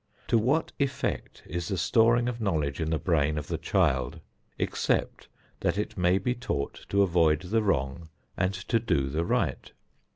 To 0.29 0.37
what 0.39 0.71
effect 0.79 1.43
is 1.45 1.67
the 1.67 1.77
storing 1.77 2.27
of 2.27 2.41
knowledge 2.41 2.81
in 2.81 2.89
the 2.89 2.97
brain 2.97 3.37
of 3.37 3.45
the 3.49 3.59
child, 3.59 4.19
except 4.57 5.27
that 5.59 5.77
it 5.77 5.95
may 5.95 6.17
be 6.17 6.33
taught 6.33 6.87
to 6.89 7.03
avoid 7.03 7.41
the 7.43 7.61
wrong 7.61 8.09
and 8.35 8.55
to 8.55 8.79
do 8.79 9.09
the 9.09 9.23
right? 9.23 9.71